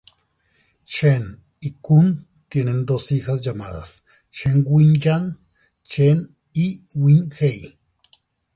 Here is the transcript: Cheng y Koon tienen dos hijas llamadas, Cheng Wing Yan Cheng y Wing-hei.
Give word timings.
Cheng 0.83 1.37
y 1.61 1.75
Koon 1.79 2.25
tienen 2.49 2.87
dos 2.87 3.11
hijas 3.11 3.39
llamadas, 3.41 4.01
Cheng 4.31 4.63
Wing 4.65 4.95
Yan 4.99 5.37
Cheng 5.83 6.35
y 6.53 6.83
Wing-hei. 6.95 7.77